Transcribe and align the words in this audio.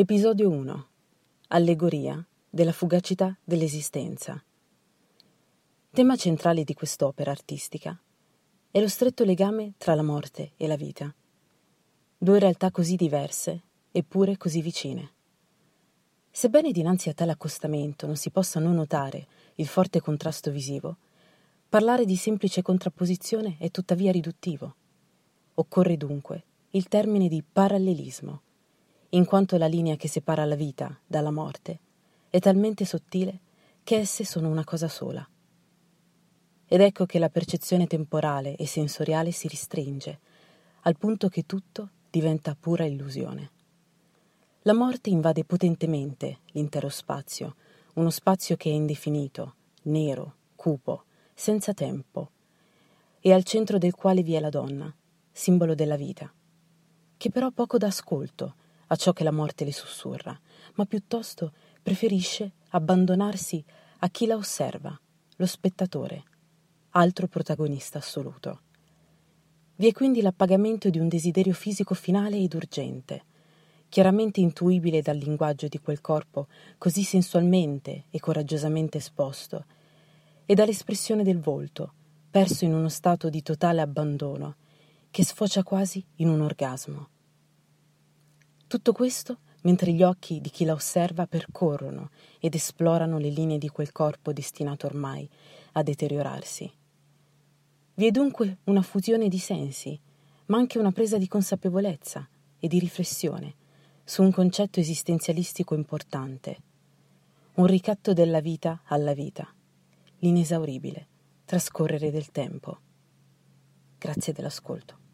Episodio 0.00 0.48
1. 0.48 0.88
Allegoria 1.48 2.24
della 2.48 2.70
fugacità 2.70 3.36
dell'esistenza. 3.42 4.40
Tema 5.90 6.14
centrale 6.14 6.62
di 6.62 6.72
quest'opera 6.72 7.32
artistica 7.32 8.00
è 8.70 8.80
lo 8.80 8.86
stretto 8.86 9.24
legame 9.24 9.72
tra 9.76 9.96
la 9.96 10.04
morte 10.04 10.52
e 10.56 10.68
la 10.68 10.76
vita. 10.76 11.12
Due 12.16 12.38
realtà 12.38 12.70
così 12.70 12.94
diverse, 12.94 13.62
eppure 13.90 14.36
così 14.36 14.62
vicine. 14.62 15.10
Sebbene 16.30 16.70
dinanzi 16.70 17.08
a 17.08 17.12
tale 17.12 17.32
accostamento 17.32 18.06
non 18.06 18.14
si 18.14 18.30
possa 18.30 18.60
non 18.60 18.76
notare 18.76 19.26
il 19.56 19.66
forte 19.66 20.00
contrasto 20.00 20.52
visivo, 20.52 20.98
parlare 21.68 22.04
di 22.04 22.14
semplice 22.14 22.62
contrapposizione 22.62 23.56
è 23.58 23.72
tuttavia 23.72 24.12
riduttivo. 24.12 24.76
Occorre 25.54 25.96
dunque 25.96 26.44
il 26.70 26.86
termine 26.86 27.26
di 27.26 27.42
parallelismo 27.42 28.42
in 29.10 29.24
quanto 29.24 29.56
la 29.56 29.66
linea 29.66 29.96
che 29.96 30.06
separa 30.06 30.44
la 30.44 30.54
vita 30.54 30.98
dalla 31.06 31.30
morte 31.30 31.78
è 32.28 32.38
talmente 32.40 32.84
sottile 32.84 33.40
che 33.82 33.96
esse 33.96 34.22
sono 34.22 34.50
una 34.50 34.64
cosa 34.64 34.86
sola. 34.86 35.26
Ed 36.66 36.80
ecco 36.82 37.06
che 37.06 37.18
la 37.18 37.30
percezione 37.30 37.86
temporale 37.86 38.54
e 38.56 38.66
sensoriale 38.66 39.30
si 39.30 39.48
ristringe, 39.48 40.18
al 40.82 40.98
punto 40.98 41.28
che 41.28 41.46
tutto 41.46 41.88
diventa 42.10 42.54
pura 42.54 42.84
illusione. 42.84 43.50
La 44.62 44.74
morte 44.74 45.08
invade 45.08 45.44
potentemente 45.44 46.40
l'intero 46.52 46.90
spazio, 46.90 47.56
uno 47.94 48.10
spazio 48.10 48.56
che 48.56 48.68
è 48.68 48.74
indefinito, 48.74 49.54
nero, 49.84 50.34
cupo, 50.54 51.04
senza 51.32 51.72
tempo, 51.72 52.32
e 53.20 53.32
al 53.32 53.44
centro 53.44 53.78
del 53.78 53.94
quale 53.94 54.22
vi 54.22 54.34
è 54.34 54.40
la 54.40 54.50
donna, 54.50 54.94
simbolo 55.32 55.74
della 55.74 55.96
vita, 55.96 56.30
che 57.16 57.30
però 57.30 57.50
poco 57.50 57.78
dà 57.78 57.86
ascolto 57.86 58.54
a 58.88 58.96
ciò 58.96 59.12
che 59.12 59.24
la 59.24 59.32
morte 59.32 59.64
le 59.64 59.72
sussurra, 59.72 60.38
ma 60.74 60.84
piuttosto 60.84 61.52
preferisce 61.82 62.52
abbandonarsi 62.70 63.64
a 64.00 64.08
chi 64.08 64.26
la 64.26 64.36
osserva, 64.36 64.98
lo 65.36 65.46
spettatore, 65.46 66.24
altro 66.90 67.26
protagonista 67.26 67.98
assoluto. 67.98 68.60
Vi 69.76 69.86
è 69.86 69.92
quindi 69.92 70.20
l'appagamento 70.20 70.90
di 70.90 70.98
un 70.98 71.08
desiderio 71.08 71.52
fisico 71.52 71.94
finale 71.94 72.36
ed 72.36 72.54
urgente, 72.54 73.24
chiaramente 73.88 74.40
intuibile 74.40 75.00
dal 75.02 75.16
linguaggio 75.16 75.68
di 75.68 75.78
quel 75.78 76.00
corpo 76.00 76.48
così 76.76 77.02
sensualmente 77.04 78.04
e 78.10 78.18
coraggiosamente 78.20 78.98
esposto, 78.98 79.64
e 80.44 80.54
dall'espressione 80.54 81.22
del 81.22 81.40
volto, 81.40 81.92
perso 82.30 82.64
in 82.64 82.74
uno 82.74 82.88
stato 82.88 83.30
di 83.30 83.42
totale 83.42 83.80
abbandono, 83.80 84.56
che 85.10 85.24
sfocia 85.24 85.62
quasi 85.62 86.04
in 86.16 86.28
un 86.28 86.40
orgasmo. 86.40 87.08
Tutto 88.68 88.92
questo 88.92 89.38
mentre 89.62 89.92
gli 89.92 90.02
occhi 90.02 90.42
di 90.42 90.50
chi 90.50 90.66
la 90.66 90.74
osserva 90.74 91.26
percorrono 91.26 92.10
ed 92.38 92.54
esplorano 92.54 93.16
le 93.16 93.30
linee 93.30 93.56
di 93.56 93.70
quel 93.70 93.92
corpo 93.92 94.30
destinato 94.30 94.84
ormai 94.84 95.26
a 95.72 95.82
deteriorarsi. 95.82 96.70
Vi 97.94 98.06
è 98.06 98.10
dunque 98.10 98.58
una 98.64 98.82
fusione 98.82 99.28
di 99.28 99.38
sensi, 99.38 99.98
ma 100.46 100.58
anche 100.58 100.78
una 100.78 100.92
presa 100.92 101.16
di 101.16 101.26
consapevolezza 101.26 102.28
e 102.60 102.68
di 102.68 102.78
riflessione 102.78 103.54
su 104.04 104.22
un 104.22 104.32
concetto 104.32 104.80
esistenzialistico 104.80 105.74
importante, 105.74 106.58
un 107.54 107.66
ricatto 107.66 108.12
della 108.12 108.40
vita 108.40 108.82
alla 108.84 109.14
vita, 109.14 109.50
l'inesauribile 110.18 111.08
trascorrere 111.46 112.10
del 112.10 112.30
tempo. 112.30 112.78
Grazie 113.96 114.34
dell'ascolto. 114.34 115.07